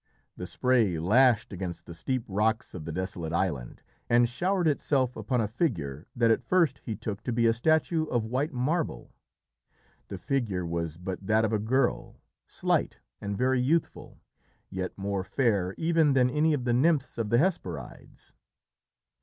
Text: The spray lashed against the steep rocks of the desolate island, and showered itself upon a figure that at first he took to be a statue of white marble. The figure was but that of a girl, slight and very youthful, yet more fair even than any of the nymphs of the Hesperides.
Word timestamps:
The 0.35 0.47
spray 0.47 0.97
lashed 0.97 1.53
against 1.53 1.85
the 1.85 1.93
steep 1.93 2.25
rocks 2.27 2.73
of 2.73 2.85
the 2.85 2.91
desolate 2.91 3.31
island, 3.33 3.83
and 4.09 4.27
showered 4.27 4.67
itself 4.67 5.15
upon 5.15 5.41
a 5.41 5.47
figure 5.47 6.07
that 6.15 6.31
at 6.31 6.41
first 6.41 6.81
he 6.83 6.95
took 6.95 7.21
to 7.21 7.31
be 7.31 7.45
a 7.45 7.53
statue 7.53 8.05
of 8.05 8.25
white 8.25 8.51
marble. 8.51 9.13
The 10.07 10.17
figure 10.17 10.65
was 10.65 10.97
but 10.97 11.27
that 11.27 11.45
of 11.45 11.53
a 11.53 11.59
girl, 11.59 12.19
slight 12.47 12.97
and 13.21 13.37
very 13.37 13.59
youthful, 13.61 14.19
yet 14.71 14.97
more 14.97 15.23
fair 15.23 15.75
even 15.77 16.13
than 16.13 16.31
any 16.31 16.55
of 16.55 16.63
the 16.63 16.73
nymphs 16.73 17.19
of 17.19 17.29
the 17.29 17.37
Hesperides. 17.37 18.33